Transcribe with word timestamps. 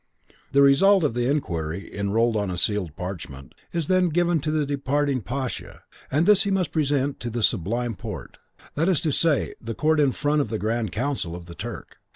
The 0.51 0.63
result 0.63 1.03
of 1.03 1.13
the 1.13 1.29
inquiry, 1.29 1.95
enrolled 1.95 2.35
on 2.35 2.49
a 2.49 2.57
sealed 2.57 2.95
parchment, 2.95 3.53
is 3.71 3.85
then 3.85 4.09
given 4.09 4.39
to 4.39 4.49
the 4.49 4.65
departing 4.65 5.21
pasha, 5.21 5.83
and 6.09 6.25
this 6.25 6.41
he 6.41 6.49
must 6.49 6.71
present 6.71 7.19
to 7.19 7.29
the 7.29 7.43
Sublime 7.43 7.93
Porte, 7.93 8.39
that 8.73 8.89
is 8.89 8.99
to 9.01 9.11
say, 9.11 9.53
the 9.61 9.75
court 9.75 9.99
in 9.99 10.11
front 10.11 10.41
of 10.41 10.49
the 10.49 10.57
grand 10.57 10.91
council 10.91 11.35
of 11.35 11.45
the 11.45 11.53
Turk. 11.53 11.97